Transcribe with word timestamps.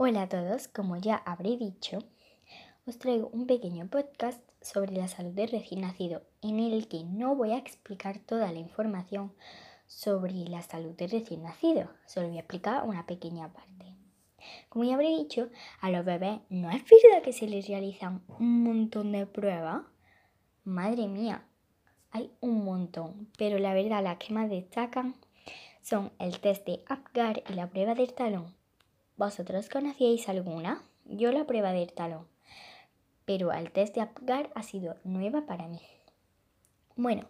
Hola 0.00 0.22
a 0.22 0.28
todos, 0.28 0.68
como 0.68 0.96
ya 0.96 1.16
habré 1.16 1.56
dicho, 1.56 1.98
os 2.86 3.00
traigo 3.00 3.30
un 3.32 3.48
pequeño 3.48 3.88
podcast 3.88 4.40
sobre 4.62 4.92
la 4.92 5.08
salud 5.08 5.32
del 5.32 5.50
recién 5.50 5.80
nacido, 5.80 6.22
en 6.40 6.60
el 6.60 6.86
que 6.86 7.02
no 7.02 7.34
voy 7.34 7.50
a 7.50 7.58
explicar 7.58 8.20
toda 8.20 8.52
la 8.52 8.60
información 8.60 9.32
sobre 9.88 10.34
la 10.34 10.62
salud 10.62 10.94
del 10.94 11.10
recién 11.10 11.42
nacido, 11.42 11.90
solo 12.06 12.28
voy 12.28 12.36
a 12.36 12.42
explicar 12.42 12.86
una 12.86 13.06
pequeña 13.06 13.52
parte. 13.52 13.96
Como 14.68 14.84
ya 14.84 14.94
habré 14.94 15.08
dicho, 15.08 15.48
a 15.80 15.90
los 15.90 16.04
bebés 16.04 16.42
no 16.48 16.70
es 16.70 16.84
verdad 16.84 17.20
que 17.24 17.32
se 17.32 17.48
les 17.48 17.66
realizan 17.66 18.22
un 18.28 18.62
montón 18.62 19.10
de 19.10 19.26
pruebas. 19.26 19.82
Madre 20.62 21.08
mía, 21.08 21.42
hay 22.12 22.30
un 22.38 22.64
montón, 22.64 23.32
pero 23.36 23.58
la 23.58 23.74
verdad 23.74 24.04
las 24.04 24.18
que 24.18 24.32
más 24.32 24.48
destacan 24.48 25.16
son 25.82 26.12
el 26.20 26.38
test 26.38 26.64
de 26.66 26.84
APGAR 26.86 27.42
y 27.50 27.54
la 27.54 27.68
prueba 27.68 27.96
del 27.96 28.14
talón. 28.14 28.56
¿Vosotros 29.18 29.68
conocíais 29.68 30.28
alguna? 30.28 30.80
Yo 31.04 31.32
la 31.32 31.44
prueba 31.44 31.72
del 31.72 31.92
talón, 31.92 32.28
pero 33.24 33.52
el 33.52 33.72
test 33.72 33.96
de 33.96 34.00
APGAR 34.00 34.48
ha 34.54 34.62
sido 34.62 34.94
nueva 35.02 35.44
para 35.44 35.66
mí. 35.66 35.80
Bueno, 36.94 37.26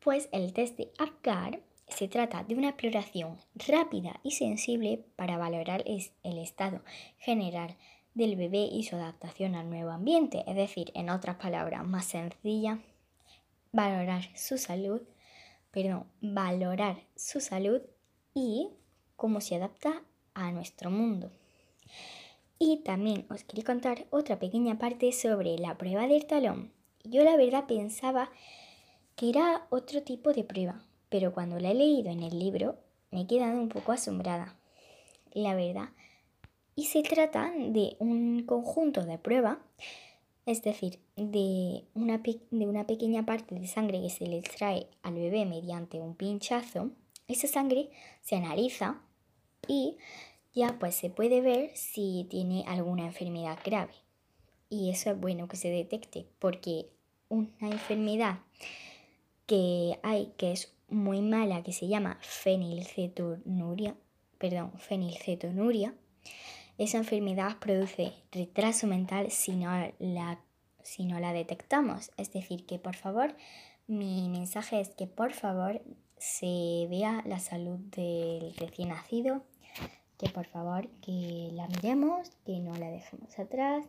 pues 0.00 0.30
el 0.32 0.54
test 0.54 0.78
de 0.78 0.90
APGAR 0.98 1.60
se 1.88 2.08
trata 2.08 2.42
de 2.42 2.54
una 2.54 2.70
exploración 2.70 3.36
rápida 3.54 4.18
y 4.22 4.30
sensible 4.30 5.04
para 5.16 5.36
valorar 5.36 5.84
el 5.86 6.38
estado 6.38 6.80
general 7.18 7.76
del 8.14 8.36
bebé 8.36 8.70
y 8.72 8.84
su 8.84 8.96
adaptación 8.96 9.56
al 9.56 9.68
nuevo 9.68 9.90
ambiente, 9.90 10.42
es 10.46 10.56
decir, 10.56 10.90
en 10.94 11.10
otras 11.10 11.36
palabras 11.36 11.86
más 11.86 12.06
sencillas, 12.06 12.78
valorar 13.72 14.22
su 14.34 14.56
salud, 14.56 15.02
perdón, 15.70 16.06
valorar 16.22 17.02
su 17.14 17.40
salud 17.40 17.82
y 18.32 18.70
cómo 19.16 19.42
se 19.42 19.56
adapta 19.56 20.02
a 20.36 20.52
nuestro 20.52 20.90
mundo. 20.90 21.32
Y 22.58 22.78
también 22.78 23.26
os 23.28 23.42
quería 23.44 23.64
contar 23.64 24.06
otra 24.10 24.38
pequeña 24.38 24.78
parte 24.78 25.12
sobre 25.12 25.58
la 25.58 25.76
prueba 25.76 26.06
del 26.06 26.26
talón. 26.26 26.72
Yo 27.04 27.24
la 27.24 27.36
verdad 27.36 27.66
pensaba 27.66 28.30
que 29.16 29.30
era 29.30 29.66
otro 29.70 30.02
tipo 30.02 30.32
de 30.32 30.44
prueba, 30.44 30.82
pero 31.08 31.32
cuando 31.32 31.58
la 31.58 31.70
he 31.70 31.74
leído 31.74 32.10
en 32.10 32.22
el 32.22 32.38
libro 32.38 32.76
me 33.10 33.22
he 33.22 33.26
quedado 33.26 33.58
un 33.60 33.68
poco 33.68 33.92
asombrada. 33.92 34.56
La 35.32 35.54
verdad. 35.54 35.90
Y 36.74 36.86
se 36.86 37.02
trata 37.02 37.52
de 37.56 37.96
un 37.98 38.42
conjunto 38.44 39.04
de 39.04 39.18
pruebas, 39.18 39.58
es 40.44 40.62
decir, 40.62 40.98
de 41.16 41.84
una, 41.94 42.18
de 42.18 42.66
una 42.66 42.86
pequeña 42.86 43.24
parte 43.24 43.54
de 43.54 43.66
sangre 43.66 44.02
que 44.02 44.10
se 44.10 44.26
le 44.26 44.38
extrae 44.38 44.86
al 45.02 45.14
bebé 45.14 45.46
mediante 45.46 46.00
un 46.00 46.14
pinchazo. 46.14 46.90
Esa 47.28 47.48
sangre 47.48 47.90
se 48.22 48.36
analiza 48.36 49.00
y 49.68 49.96
ya 50.54 50.78
pues 50.78 50.94
se 50.94 51.10
puede 51.10 51.40
ver 51.40 51.70
si 51.74 52.26
tiene 52.30 52.64
alguna 52.66 53.06
enfermedad 53.06 53.58
grave. 53.64 53.92
Y 54.68 54.90
eso 54.90 55.10
es 55.10 55.20
bueno 55.20 55.48
que 55.48 55.56
se 55.56 55.70
detecte 55.70 56.26
porque 56.38 56.88
una 57.28 57.70
enfermedad 57.70 58.38
que 59.46 59.98
hay 60.02 60.32
que 60.36 60.52
es 60.52 60.72
muy 60.88 61.20
mala 61.20 61.62
que 61.62 61.72
se 61.72 61.88
llama 61.88 62.18
fenilcetonuria, 62.20 63.96
perdón, 64.38 64.72
fenilcetonuria, 64.78 65.94
esa 66.78 66.98
enfermedad 66.98 67.58
produce 67.58 68.12
retraso 68.32 68.86
mental 68.86 69.30
si 69.30 69.52
no 69.52 69.70
la 69.98 70.40
si 70.82 71.04
no 71.04 71.18
la 71.18 71.32
detectamos. 71.32 72.12
Es 72.16 72.32
decir, 72.32 72.64
que 72.64 72.78
por 72.78 72.94
favor, 72.94 73.36
mi 73.86 74.28
mensaje 74.28 74.80
es 74.80 74.90
que 74.90 75.06
por 75.06 75.32
favor 75.32 75.82
se 76.18 76.86
vea 76.88 77.22
la 77.26 77.38
salud 77.38 77.78
del 77.78 78.54
recién 78.56 78.88
nacido 78.88 79.42
que 80.18 80.28
por 80.30 80.46
favor 80.46 80.88
que 81.02 81.50
la 81.52 81.68
miremos, 81.68 82.30
que 82.44 82.58
no 82.60 82.74
la 82.76 82.90
dejemos 82.90 83.38
atrás 83.38 83.84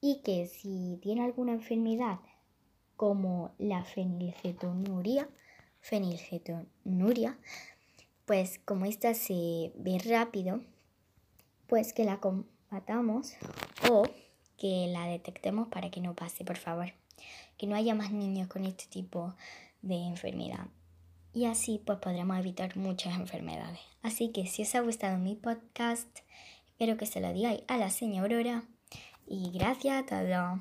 y 0.00 0.20
que 0.22 0.46
si 0.46 0.98
tiene 1.02 1.24
alguna 1.24 1.52
enfermedad 1.52 2.18
como 2.96 3.52
la 3.58 3.84
fenilcetonuria, 3.84 5.28
fenilcetonuria, 5.80 7.38
pues 8.26 8.58
como 8.58 8.84
esta 8.84 9.14
se 9.14 9.72
ve 9.76 9.98
rápido, 10.04 10.60
pues 11.66 11.92
que 11.94 12.04
la 12.04 12.20
combatamos 12.20 13.32
o 13.90 14.02
que 14.58 14.88
la 14.88 15.06
detectemos 15.06 15.68
para 15.68 15.90
que 15.90 16.02
no 16.02 16.14
pase, 16.14 16.44
por 16.44 16.58
favor. 16.58 16.92
Que 17.56 17.66
no 17.66 17.76
haya 17.76 17.94
más 17.94 18.12
niños 18.12 18.48
con 18.48 18.64
este 18.64 18.84
tipo 18.86 19.34
de 19.82 19.96
enfermedad 19.96 20.66
y 21.32 21.46
así 21.46 21.80
pues 21.84 21.98
podremos 21.98 22.38
evitar 22.38 22.76
muchas 22.76 23.18
enfermedades. 23.18 23.80
Así 24.02 24.30
que 24.32 24.46
si 24.46 24.62
os 24.62 24.74
ha 24.74 24.80
gustado 24.80 25.18
mi 25.18 25.34
podcast, 25.34 26.08
espero 26.66 26.96
que 26.96 27.06
se 27.06 27.20
lo 27.20 27.32
digáis 27.32 27.62
a 27.68 27.76
la 27.76 27.90
señora 27.90 28.36
Aurora 28.36 28.62
y 29.26 29.50
gracias 29.52 30.04
a 30.04 30.06
todos. 30.06 30.60